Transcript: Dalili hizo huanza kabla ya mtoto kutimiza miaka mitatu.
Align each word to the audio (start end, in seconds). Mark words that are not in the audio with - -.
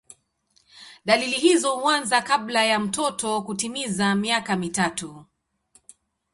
Dalili 1.05 1.35
hizo 1.37 1.75
huanza 1.77 2.21
kabla 2.21 2.63
ya 2.65 2.79
mtoto 2.79 3.41
kutimiza 3.41 4.15
miaka 4.15 4.55
mitatu. 4.55 5.25